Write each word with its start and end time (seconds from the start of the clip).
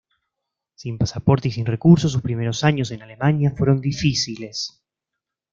Sin 0.73 0.97
pasaporte 0.97 1.49
y 1.49 1.51
sin 1.51 1.67
recursos, 1.67 2.13
sus 2.13 2.23
primeros 2.23 2.63
años 2.63 2.89
en 2.89 3.03
Alemania 3.03 3.53
fueron 3.55 3.81
difíciles. 3.81 4.81